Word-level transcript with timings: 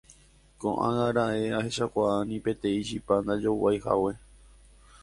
ko'ág̃a 0.61 1.05
raẽ 1.17 1.45
ahechakuaa 1.57 2.19
ni 2.29 2.37
peteĩ 2.45 2.79
chipa 2.87 3.15
ndajoguaihague 3.23 4.13